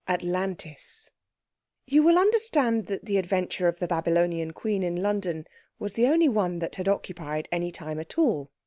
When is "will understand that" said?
2.01-3.05